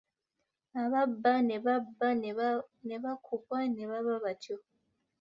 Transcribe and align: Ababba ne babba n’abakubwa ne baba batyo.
Ababba 0.81 1.33
ne 1.47 1.57
babba 1.65 2.07
n’abakubwa 2.87 3.57
ne 3.73 3.83
baba 3.91 4.13
batyo. 4.23 4.55